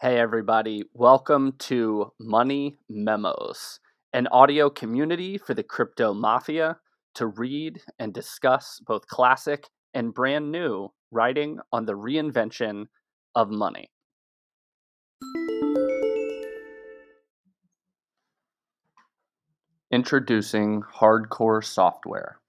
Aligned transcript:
Hey, 0.00 0.18
everybody. 0.18 0.82
Welcome 0.92 1.52
to 1.60 2.10
Money 2.18 2.78
Memos, 2.90 3.78
an 4.12 4.26
audio 4.26 4.68
community 4.68 5.38
for 5.38 5.54
the 5.54 5.62
crypto 5.62 6.12
mafia 6.12 6.78
to 7.14 7.28
read 7.28 7.80
and 8.00 8.12
discuss 8.12 8.80
both 8.84 9.06
classic 9.06 9.68
and 9.94 10.12
brand 10.12 10.50
new 10.50 10.88
writing 11.12 11.60
on 11.72 11.86
the 11.86 11.92
reinvention 11.92 12.86
of 13.36 13.50
money. 13.50 13.88
Introducing 19.92 20.82
hardcore 20.82 21.64
software. 21.64 22.40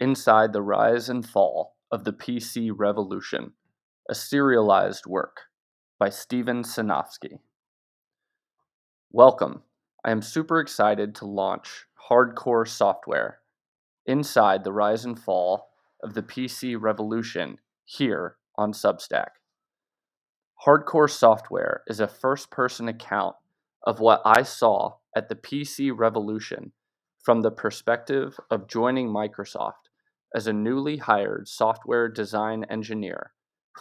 Inside 0.00 0.54
the 0.54 0.62
rise 0.62 1.10
and 1.10 1.28
fall 1.28 1.76
of 1.92 2.04
the 2.04 2.14
PC 2.14 2.70
revolution, 2.74 3.52
a 4.08 4.14
serialized 4.14 5.04
work 5.06 5.47
by 5.98 6.08
Steven 6.08 6.62
Sinofsky. 6.62 7.40
Welcome. 9.10 9.62
I 10.04 10.12
am 10.12 10.22
super 10.22 10.60
excited 10.60 11.12
to 11.16 11.26
launch 11.26 11.86
hardcore 12.08 12.68
software 12.68 13.40
inside 14.06 14.62
the 14.62 14.72
rise 14.72 15.04
and 15.04 15.18
fall 15.18 15.70
of 16.04 16.14
the 16.14 16.22
PC 16.22 16.76
revolution 16.78 17.58
here 17.84 18.36
on 18.56 18.72
Substack. 18.72 19.30
Hardcore 20.64 21.10
software 21.10 21.82
is 21.88 21.98
a 21.98 22.06
first 22.06 22.48
person 22.48 22.86
account 22.86 23.34
of 23.84 23.98
what 23.98 24.22
I 24.24 24.44
saw 24.44 24.98
at 25.16 25.28
the 25.28 25.34
PC 25.34 25.90
revolution 25.92 26.70
from 27.24 27.42
the 27.42 27.50
perspective 27.50 28.38
of 28.52 28.68
joining 28.68 29.08
Microsoft 29.08 29.88
as 30.32 30.46
a 30.46 30.52
newly 30.52 30.98
hired 30.98 31.48
software 31.48 32.08
design 32.08 32.64
engineer, 32.70 33.32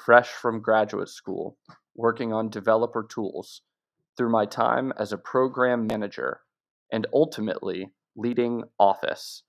fresh 0.04 0.30
from 0.30 0.62
graduate 0.62 1.10
school 1.10 1.58
working 1.98 2.32
on 2.32 2.50
developer 2.50 3.04
tools 3.04 3.62
through 4.16 4.32
my 4.32 4.46
time 4.46 4.94
as 4.98 5.12
a 5.12 5.18
program 5.18 5.86
manager 5.88 6.40
and 6.92 7.06
ultimately 7.14 7.92
leading 8.16 8.64
Office, 8.80 9.44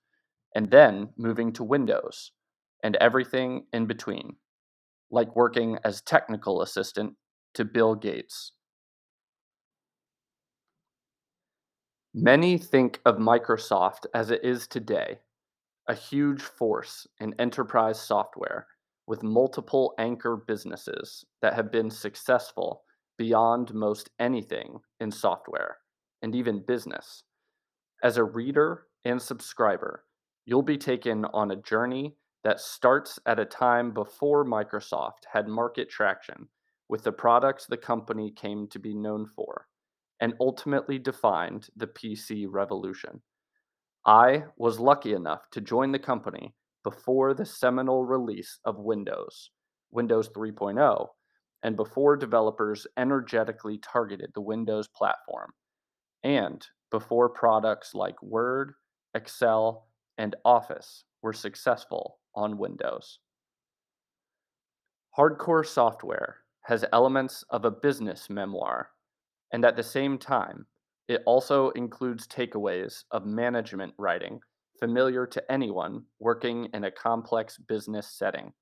and 0.55 0.69
then 0.69 1.09
moving 1.17 1.53
to 1.53 1.63
Windows 1.63 2.31
and 2.83 2.95
everything 2.97 3.65
in 3.71 3.85
between, 3.85 4.35
like 5.09 5.35
working 5.35 5.77
as 5.83 6.01
technical 6.01 6.61
assistant 6.61 7.13
to 7.53 7.65
Bill 7.65 7.95
Gates. 7.95 8.51
Many 12.13 12.57
think 12.57 12.99
of 13.05 13.17
Microsoft 13.17 14.05
as 14.13 14.31
it 14.31 14.43
is 14.43 14.67
today, 14.67 15.19
a 15.87 15.93
huge 15.93 16.41
force 16.41 17.07
in 17.19 17.33
enterprise 17.39 17.99
software 17.99 18.67
with 19.09 19.23
multiple 19.23 19.95
anchor 19.97 20.37
businesses 20.37 21.25
that 21.41 21.55
have 21.55 21.71
been 21.71 21.89
successful 21.89 22.83
beyond 23.17 23.73
most 23.73 24.11
anything 24.19 24.77
in 24.99 25.11
software 25.11 25.77
and 26.21 26.35
even 26.35 26.63
business. 26.63 27.23
As 28.03 28.17
a 28.17 28.23
reader 28.23 28.85
and 29.05 29.19
subscriber, 29.19 30.05
you'll 30.45 30.61
be 30.61 30.77
taken 30.77 31.25
on 31.33 31.49
a 31.49 31.55
journey 31.55 32.15
that 32.43 32.59
starts 32.59 33.17
at 33.25 33.39
a 33.39 33.45
time 33.45 33.91
before 33.91 34.45
Microsoft 34.45 35.25
had 35.33 35.47
market 35.47 35.89
traction 35.89 36.47
with 36.87 37.03
the 37.03 37.11
products 37.11 37.65
the 37.65 37.77
company 37.77 38.29
came 38.29 38.67
to 38.67 38.77
be 38.77 38.93
known 38.93 39.25
for 39.25 39.65
and 40.21 40.35
ultimately 40.39 40.99
defined 40.99 41.67
the 41.75 41.87
PC 41.87 42.45
revolution. 42.47 43.21
I 44.05 44.43
was 44.55 44.79
lucky 44.79 45.13
enough 45.13 45.49
to 45.53 45.61
join 45.61 45.91
the 45.91 45.97
company 45.97 46.53
before 46.83 47.33
the 47.33 47.45
seminal 47.45 48.05
release 48.05 48.59
of 48.65 48.79
Windows, 48.79 49.51
Windows 49.91 50.29
3.0, 50.29 51.07
and 51.63 51.75
before 51.75 52.15
developers 52.15 52.87
energetically 52.97 53.77
targeted 53.79 54.31
the 54.33 54.41
Windows 54.41 54.87
platform, 54.87 55.51
and 56.23 56.65
before 56.91 57.29
products 57.29 57.93
like 57.93 58.21
Word, 58.23 58.73
Excel, 59.13 59.87
and 60.17 60.35
Office 60.45 61.03
were 61.21 61.33
successful 61.33 62.19
on 62.35 62.57
Windows. 62.57 63.19
Hardcore 65.17 65.65
software 65.65 66.37
has 66.61 66.85
elements 66.93 67.43
of 67.49 67.65
a 67.65 67.71
business 67.71 68.29
memoir, 68.29 68.89
and 69.51 69.65
at 69.65 69.75
the 69.75 69.83
same 69.83 70.17
time, 70.17 70.65
it 71.07 71.23
also 71.25 71.71
includes 71.71 72.27
takeaways 72.27 73.03
of 73.11 73.25
management 73.25 73.93
writing 73.97 74.39
familiar 74.79 75.25
to 75.27 75.51
anyone 75.51 76.03
working 76.19 76.69
in 76.73 76.85
a 76.85 76.91
complex 76.91 77.57
business 77.57 78.07
setting. 78.07 78.53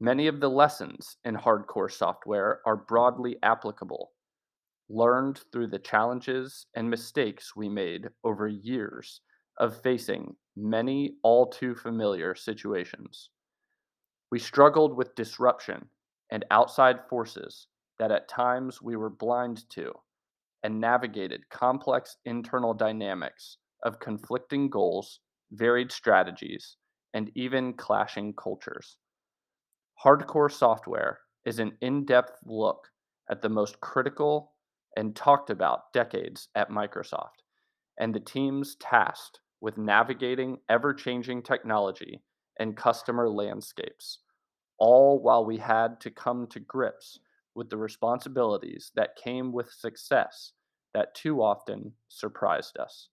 Many 0.00 0.28
of 0.28 0.40
the 0.40 0.48
lessons 0.48 1.16
in 1.24 1.36
hardcore 1.36 1.92
software 1.92 2.60
are 2.64 2.76
broadly 2.76 3.36
applicable, 3.42 4.12
learned 4.88 5.40
through 5.52 5.66
the 5.66 5.78
challenges 5.78 6.66
and 6.74 6.88
mistakes 6.88 7.54
we 7.54 7.68
made 7.68 8.08
over 8.24 8.48
years 8.48 9.20
of 9.58 9.80
facing 9.82 10.34
many 10.56 11.16
all 11.22 11.46
too 11.46 11.74
familiar 11.74 12.34
situations. 12.34 13.30
We 14.30 14.38
struggled 14.38 14.96
with 14.96 15.14
disruption 15.14 15.88
and 16.30 16.44
outside 16.50 17.08
forces 17.08 17.66
that 17.98 18.10
at 18.10 18.28
times 18.28 18.80
we 18.80 18.96
were 18.96 19.10
blind 19.10 19.68
to, 19.70 19.92
and 20.62 20.80
navigated 20.80 21.48
complex 21.50 22.16
internal 22.24 22.72
dynamics 22.72 23.58
of 23.82 24.00
conflicting 24.00 24.68
goals, 24.68 25.20
varied 25.52 25.92
strategies, 25.92 26.76
and 27.14 27.30
even 27.34 27.74
clashing 27.74 28.34
cultures. 28.34 28.96
Hardcore 30.04 30.50
software 30.50 31.20
is 31.44 31.58
an 31.58 31.76
in 31.80 32.04
depth 32.04 32.38
look 32.44 32.88
at 33.30 33.42
the 33.42 33.48
most 33.48 33.80
critical 33.80 34.52
and 34.96 35.14
talked 35.14 35.50
about 35.50 35.92
decades 35.92 36.48
at 36.54 36.70
Microsoft 36.70 37.42
and 37.98 38.14
the 38.14 38.20
teams 38.20 38.76
tasked 38.76 39.40
with 39.60 39.76
navigating 39.78 40.58
ever 40.68 40.94
changing 40.94 41.42
technology 41.42 42.22
and 42.58 42.76
customer 42.76 43.28
landscapes, 43.28 44.20
all 44.78 45.22
while 45.22 45.44
we 45.44 45.58
had 45.58 46.00
to 46.00 46.10
come 46.10 46.46
to 46.48 46.60
grips 46.60 47.20
with 47.54 47.68
the 47.68 47.76
responsibilities 47.76 48.90
that 48.96 49.16
came 49.16 49.52
with 49.52 49.70
success 49.70 50.52
that 50.94 51.14
too 51.14 51.42
often 51.42 51.92
surprised 52.08 52.78
us. 52.78 53.10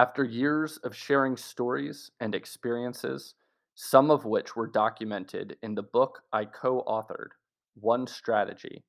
After 0.00 0.24
years 0.24 0.78
of 0.78 0.96
sharing 0.96 1.36
stories 1.36 2.10
and 2.20 2.34
experiences, 2.34 3.34
some 3.74 4.10
of 4.10 4.24
which 4.24 4.56
were 4.56 4.66
documented 4.66 5.58
in 5.62 5.74
the 5.74 5.82
book 5.82 6.22
I 6.32 6.46
co 6.46 6.82
authored, 6.88 7.32
One 7.74 8.06
Strategy, 8.06 8.82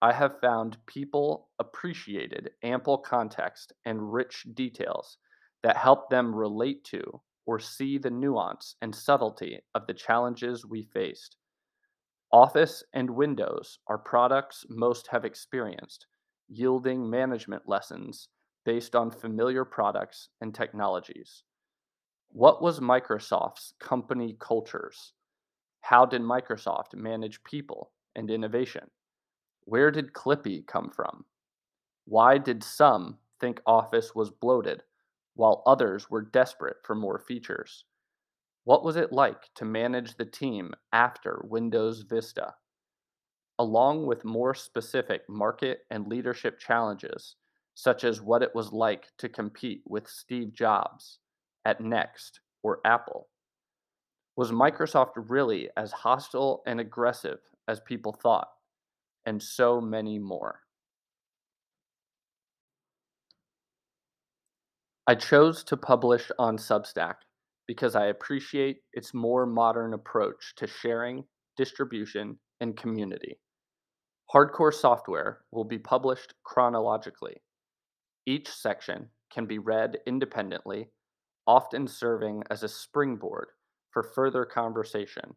I 0.00 0.14
have 0.14 0.40
found 0.40 0.78
people 0.86 1.50
appreciated 1.58 2.52
ample 2.62 2.96
context 2.96 3.74
and 3.84 4.14
rich 4.14 4.46
details 4.54 5.18
that 5.62 5.76
help 5.76 6.08
them 6.08 6.34
relate 6.34 6.84
to 6.84 7.20
or 7.44 7.58
see 7.58 7.98
the 7.98 8.08
nuance 8.08 8.76
and 8.80 8.96
subtlety 8.96 9.60
of 9.74 9.86
the 9.86 9.92
challenges 9.92 10.64
we 10.64 10.84
faced. 10.84 11.36
Office 12.32 12.82
and 12.94 13.10
Windows 13.10 13.78
are 13.88 13.98
products 13.98 14.64
most 14.70 15.06
have 15.08 15.26
experienced, 15.26 16.06
yielding 16.48 17.10
management 17.10 17.68
lessons 17.68 18.28
based 18.64 18.94
on 18.94 19.10
familiar 19.10 19.64
products 19.64 20.28
and 20.40 20.54
technologies. 20.54 21.44
What 22.32 22.62
was 22.62 22.80
Microsoft's 22.80 23.74
company 23.80 24.36
cultures? 24.38 25.14
How 25.80 26.06
did 26.06 26.22
Microsoft 26.22 26.94
manage 26.94 27.42
people 27.42 27.92
and 28.14 28.30
innovation? 28.30 28.90
Where 29.64 29.90
did 29.90 30.12
Clippy 30.12 30.66
come 30.66 30.90
from? 30.90 31.24
Why 32.04 32.38
did 32.38 32.62
some 32.62 33.18
think 33.40 33.60
Office 33.66 34.14
was 34.14 34.30
bloated 34.30 34.82
while 35.34 35.62
others 35.66 36.10
were 36.10 36.22
desperate 36.22 36.76
for 36.84 36.94
more 36.94 37.18
features? 37.18 37.84
What 38.64 38.84
was 38.84 38.96
it 38.96 39.12
like 39.12 39.52
to 39.54 39.64
manage 39.64 40.16
the 40.16 40.24
team 40.24 40.74
after 40.92 41.40
Windows 41.44 42.02
Vista? 42.02 42.54
Along 43.58 44.06
with 44.06 44.24
more 44.24 44.54
specific 44.54 45.22
market 45.28 45.80
and 45.90 46.06
leadership 46.06 46.58
challenges, 46.58 47.36
such 47.80 48.04
as 48.04 48.20
what 48.20 48.42
it 48.42 48.54
was 48.54 48.74
like 48.74 49.06
to 49.16 49.26
compete 49.26 49.82
with 49.86 50.06
Steve 50.06 50.52
Jobs 50.52 51.18
at 51.64 51.80
Next 51.80 52.40
or 52.62 52.80
Apple? 52.84 53.28
Was 54.36 54.52
Microsoft 54.52 55.12
really 55.16 55.70
as 55.78 55.90
hostile 55.90 56.62
and 56.66 56.78
aggressive 56.78 57.38
as 57.68 57.80
people 57.80 58.12
thought? 58.12 58.48
And 59.24 59.42
so 59.42 59.80
many 59.80 60.18
more. 60.18 60.60
I 65.06 65.14
chose 65.14 65.64
to 65.64 65.76
publish 65.78 66.30
on 66.38 66.58
Substack 66.58 67.14
because 67.66 67.96
I 67.96 68.06
appreciate 68.08 68.82
its 68.92 69.14
more 69.14 69.46
modern 69.46 69.94
approach 69.94 70.52
to 70.56 70.66
sharing, 70.66 71.24
distribution, 71.56 72.38
and 72.60 72.76
community. 72.76 73.38
Hardcore 74.34 74.74
software 74.74 75.40
will 75.50 75.64
be 75.64 75.78
published 75.78 76.34
chronologically 76.44 77.40
each 78.30 78.48
section 78.48 79.08
can 79.32 79.44
be 79.44 79.58
read 79.58 79.98
independently, 80.06 80.88
often 81.48 81.88
serving 81.88 82.44
as 82.48 82.62
a 82.62 82.68
springboard 82.68 83.48
for 83.90 84.04
further 84.04 84.44
conversation, 84.44 85.34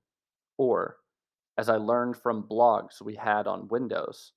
or 0.59 0.97
as 1.57 1.69
I 1.69 1.77
learned 1.77 2.17
from 2.17 2.47
blogs 2.47 3.01
we 3.01 3.15
had 3.15 3.47
on 3.47 3.67
Windows, 3.67 4.33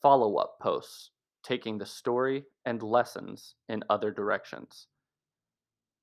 follow 0.00 0.36
up 0.36 0.58
posts, 0.62 1.10
taking 1.42 1.76
the 1.76 1.84
story 1.84 2.44
and 2.64 2.82
lessons 2.82 3.54
in 3.68 3.84
other 3.90 4.10
directions. 4.10 4.86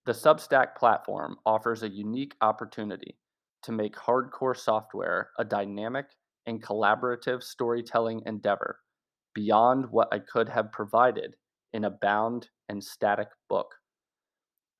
The 0.05 0.11
Substack 0.11 0.75
platform 0.75 1.37
offers 1.47 1.81
a 1.81 1.89
unique 1.89 2.35
opportunity 2.41 3.17
to 3.63 3.71
make 3.71 3.95
hardcore 3.95 4.55
software 4.55 5.31
a 5.39 5.43
dynamic 5.43 6.05
and 6.45 6.63
collaborative 6.63 7.41
storytelling 7.41 8.21
endeavor 8.27 8.79
beyond 9.33 9.87
what 9.89 10.07
I 10.11 10.19
could 10.19 10.47
have 10.49 10.71
provided 10.71 11.35
in 11.77 11.83
a 11.83 11.91
bound 11.91 12.49
and 12.69 12.83
static 12.83 13.27
book. 13.47 13.75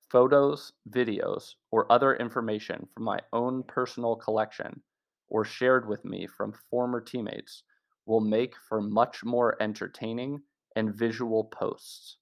Photos, 0.10 0.74
videos, 0.90 1.54
or 1.70 1.92
other 1.92 2.16
information 2.16 2.88
from 2.92 3.04
my 3.04 3.20
own 3.32 3.62
personal 3.62 4.16
collection 4.16 4.82
or 5.30 5.46
shared 5.46 5.88
with 5.88 6.04
me 6.04 6.26
from 6.26 6.52
former 6.72 7.00
teammates 7.00 7.62
will 8.08 8.20
make 8.20 8.56
for 8.68 8.82
much 8.82 9.24
more 9.24 9.62
entertaining 9.62 10.42
and 10.76 10.96
visual 10.96 11.44
posts. 11.44 12.18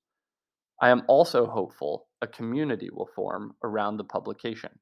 I 0.81 0.89
am 0.89 1.03
also 1.07 1.45
hopeful 1.45 2.07
a 2.21 2.27
community 2.27 2.89
will 2.91 3.09
form 3.15 3.55
around 3.63 3.95
the 3.95 4.03
publication. 4.03 4.77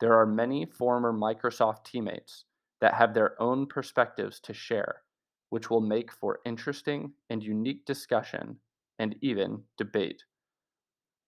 There 0.00 0.18
are 0.18 0.24
many 0.24 0.64
former 0.64 1.12
Microsoft 1.12 1.84
teammates 1.84 2.46
that 2.80 2.94
have 2.94 3.12
their 3.12 3.40
own 3.42 3.66
perspectives 3.66 4.40
to 4.40 4.54
share, 4.54 5.02
which 5.50 5.68
will 5.68 5.82
make 5.82 6.10
for 6.10 6.40
interesting 6.46 7.12
and 7.28 7.42
unique 7.42 7.84
discussion 7.84 8.60
and 8.98 9.16
even 9.20 9.62
debate. 9.78 10.22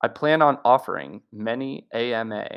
I 0.03 0.09
plan 0.09 0.43
on 0.43 0.59
offering 0.65 1.23
many 1.33 1.87
AMA, 1.93 2.49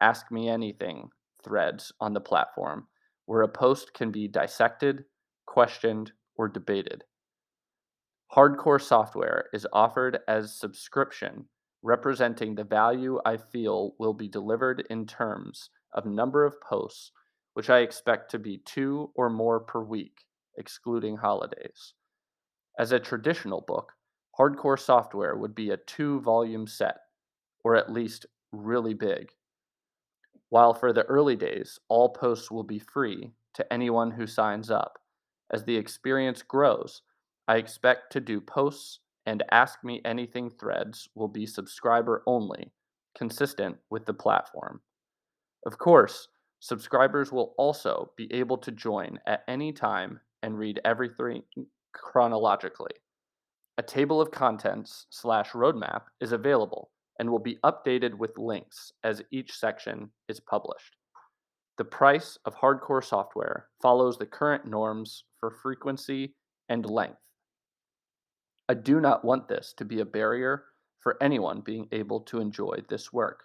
Ask 0.00 0.30
Me 0.30 0.48
Anything 0.48 1.08
threads 1.42 1.92
on 2.00 2.12
the 2.12 2.20
platform 2.20 2.86
where 3.26 3.42
a 3.42 3.48
post 3.48 3.94
can 3.94 4.10
be 4.10 4.28
dissected, 4.28 5.04
questioned, 5.46 6.12
or 6.36 6.48
debated. 6.48 7.04
Hardcore 8.34 8.80
software 8.80 9.46
is 9.52 9.66
offered 9.72 10.18
as 10.28 10.58
subscription, 10.58 11.46
representing 11.82 12.54
the 12.54 12.64
value 12.64 13.20
I 13.24 13.36
feel 13.36 13.94
will 13.98 14.14
be 14.14 14.28
delivered 14.28 14.84
in 14.90 15.06
terms 15.06 15.70
of 15.92 16.06
number 16.06 16.44
of 16.44 16.60
posts, 16.60 17.12
which 17.54 17.70
I 17.70 17.78
expect 17.78 18.30
to 18.32 18.38
be 18.38 18.58
two 18.64 19.10
or 19.14 19.30
more 19.30 19.60
per 19.60 19.82
week, 19.82 20.24
excluding 20.58 21.16
holidays. 21.16 21.94
As 22.78 22.90
a 22.90 22.98
traditional 22.98 23.60
book, 23.60 23.92
hardcore 24.38 24.78
software 24.78 25.36
would 25.36 25.54
be 25.54 25.70
a 25.70 25.76
two 25.76 26.20
volume 26.20 26.66
set, 26.66 26.98
or 27.62 27.76
at 27.76 27.92
least 27.92 28.26
really 28.52 28.94
big. 28.94 29.30
While 30.50 30.74
for 30.74 30.92
the 30.92 31.04
early 31.04 31.36
days, 31.36 31.78
all 31.88 32.10
posts 32.10 32.50
will 32.50 32.62
be 32.62 32.78
free 32.78 33.32
to 33.54 33.72
anyone 33.72 34.10
who 34.10 34.26
signs 34.26 34.70
up. 34.70 34.98
As 35.52 35.64
the 35.64 35.76
experience 35.76 36.42
grows, 36.42 37.02
I 37.48 37.56
expect 37.56 38.12
to 38.12 38.20
do 38.20 38.40
posts 38.40 39.00
and 39.26 39.42
Ask 39.50 39.82
Me 39.84 40.00
Anything 40.04 40.50
threads 40.50 41.08
will 41.14 41.28
be 41.28 41.46
subscriber 41.46 42.22
only, 42.26 42.72
consistent 43.16 43.76
with 43.90 44.06
the 44.06 44.14
platform. 44.14 44.80
Of 45.66 45.78
course, 45.78 46.28
subscribers 46.60 47.32
will 47.32 47.54
also 47.56 48.12
be 48.16 48.32
able 48.32 48.58
to 48.58 48.70
join 48.70 49.18
at 49.26 49.44
any 49.48 49.72
time 49.72 50.20
and 50.42 50.58
read 50.58 50.80
everything 50.84 51.42
chronologically. 51.92 52.92
A 53.76 53.82
table 53.82 54.20
of 54.20 54.30
contents 54.30 55.06
slash 55.10 55.50
roadmap 55.50 56.02
is 56.20 56.30
available 56.30 56.90
and 57.18 57.28
will 57.28 57.40
be 57.40 57.58
updated 57.64 58.14
with 58.14 58.38
links 58.38 58.92
as 59.02 59.22
each 59.32 59.52
section 59.52 60.10
is 60.28 60.38
published. 60.38 60.96
The 61.76 61.84
price 61.84 62.38
of 62.44 62.54
hardcore 62.54 63.04
software 63.04 63.66
follows 63.82 64.16
the 64.16 64.26
current 64.26 64.64
norms 64.64 65.24
for 65.40 65.50
frequency 65.50 66.36
and 66.68 66.88
length. 66.88 67.18
I 68.68 68.74
do 68.74 69.00
not 69.00 69.24
want 69.24 69.48
this 69.48 69.74
to 69.78 69.84
be 69.84 70.00
a 70.00 70.04
barrier 70.04 70.66
for 71.00 71.20
anyone 71.20 71.60
being 71.60 71.88
able 71.90 72.20
to 72.20 72.40
enjoy 72.40 72.76
this 72.88 73.12
work. 73.12 73.42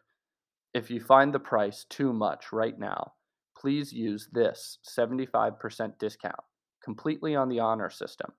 If 0.76 0.92
you 0.92 1.02
find 1.02 1.34
the 1.34 1.40
price 1.40 1.86
too 1.90 2.14
much 2.14 2.54
right 2.54 2.78
now, 2.78 3.14
please 3.58 3.92
use 3.92 4.30
this 4.32 4.78
75% 4.88 5.98
discount 5.98 6.36
completely 6.84 7.36
on 7.36 7.50
the 7.50 7.60
honor 7.60 7.90
system 7.90 8.32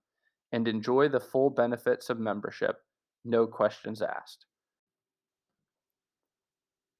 and 0.53 0.67
enjoy 0.67 1.09
the 1.09 1.21
full 1.21 1.51
benefits 1.51 2.11
of 2.11 2.19
membership, 2.19 2.77
no 3.25 3.47
questions 3.47 4.03
asked. 4.03 4.47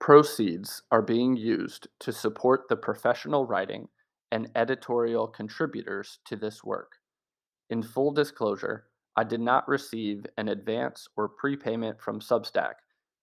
Proceeds 0.01 0.83
are 0.91 1.03
being 1.03 1.37
used 1.37 1.89
to 2.01 2.13
support 2.13 2.69
the 2.69 2.77
professional 2.77 3.47
writing 3.47 3.89
and 4.33 4.51
editorial 4.55 5.27
contributors 5.27 6.19
to 6.25 6.37
this 6.37 6.65
work. 6.65 6.93
In 7.69 7.83
full 7.83 8.11
disclosure, 8.11 8.87
I 9.17 9.25
did 9.25 9.41
not 9.41 9.69
receive 9.69 10.25
an 10.39 10.49
advance 10.49 11.07
or 11.17 11.29
prepayment 11.29 12.01
from 12.01 12.21
Substack, 12.21 12.75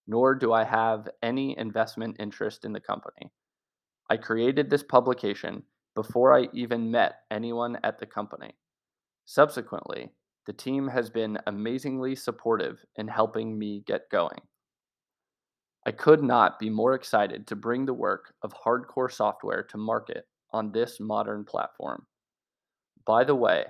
nor 0.06 0.36
do 0.36 0.54
I 0.54 0.64
have 0.64 1.10
any 1.24 1.58
investment 1.58 2.18
interest 2.20 2.66
in 2.66 2.74
the 2.74 2.80
company. 2.80 3.32
I 4.10 4.18
created 4.18 4.70
this 4.70 4.84
publication 4.84 5.64
before 5.96 6.38
I 6.38 6.48
even 6.54 6.92
met 6.92 7.22
anyone 7.32 7.78
at 7.84 8.00
the 8.00 8.06
company. 8.06 8.54
Subsequently, 9.30 10.14
the 10.46 10.54
team 10.54 10.88
has 10.88 11.10
been 11.10 11.38
amazingly 11.48 12.16
supportive 12.16 12.86
in 12.96 13.10
helping 13.10 13.60
me 13.60 13.84
get 13.86 14.10
going. 14.10 14.40
I 15.86 15.92
could 15.92 16.24
not 16.24 16.60
be 16.60 16.70
more 16.70 16.94
excited 16.94 17.46
to 17.48 17.56
bring 17.58 17.86
the 17.86 17.94
work 17.94 18.34
of 18.42 18.54
hardcore 18.54 19.12
software 19.12 19.64
to 19.64 19.78
market 19.78 20.30
on 20.54 20.72
this 20.72 21.02
modern 21.02 21.44
platform. 21.44 22.06
By 23.06 23.26
the 23.26 23.36
way, 23.36 23.66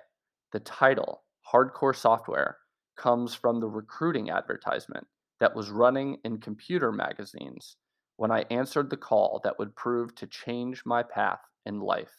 the 0.52 0.60
title, 0.60 1.24
Hardcore 1.52 1.96
Software, 1.96 2.58
comes 2.96 3.34
from 3.34 3.60
the 3.60 3.68
recruiting 3.68 4.30
advertisement 4.30 5.08
that 5.40 5.56
was 5.56 5.72
running 5.72 6.18
in 6.24 6.38
computer 6.38 6.92
magazines 6.92 7.78
when 8.18 8.30
I 8.30 8.46
answered 8.52 8.92
the 8.92 8.98
call 8.98 9.42
that 9.44 9.58
would 9.58 9.76
prove 9.76 10.14
to 10.16 10.28
change 10.28 10.84
my 10.86 11.02
path 11.02 11.42
in 11.66 11.80
life. 11.80 12.14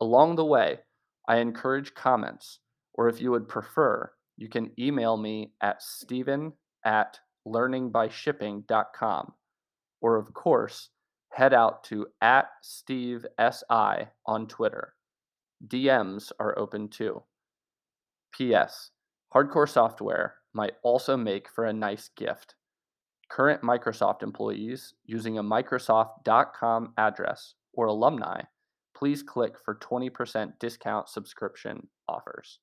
Along 0.00 0.34
the 0.34 0.44
way, 0.44 0.80
I 1.30 1.36
encourage 1.36 1.94
comments, 1.94 2.58
or 2.92 3.08
if 3.08 3.20
you 3.20 3.30
would 3.30 3.46
prefer, 3.46 4.10
you 4.36 4.48
can 4.48 4.72
email 4.80 5.16
me 5.16 5.52
at 5.62 5.80
steven 5.80 6.54
at 6.84 7.20
learningbyshipping.com. 7.46 9.32
Or, 10.00 10.16
of 10.16 10.34
course, 10.34 10.88
head 11.28 11.54
out 11.54 11.84
to 11.84 12.08
at 12.20 12.46
Steve 12.62 13.24
SI 13.38 14.08
on 14.26 14.48
Twitter. 14.48 14.94
DMs 15.64 16.32
are 16.40 16.58
open 16.58 16.88
too. 16.88 17.22
P.S. 18.32 18.90
Hardcore 19.32 19.68
software 19.68 20.34
might 20.52 20.74
also 20.82 21.16
make 21.16 21.48
for 21.48 21.64
a 21.64 21.72
nice 21.72 22.10
gift. 22.16 22.56
Current 23.30 23.62
Microsoft 23.62 24.24
employees 24.24 24.94
using 25.04 25.38
a 25.38 25.44
Microsoft.com 25.44 26.92
address 26.98 27.54
or 27.72 27.86
alumni 27.86 28.42
please 29.00 29.22
click 29.22 29.54
for 29.64 29.74
20% 29.76 30.58
discount 30.60 31.08
subscription 31.08 31.88
offers. 32.06 32.58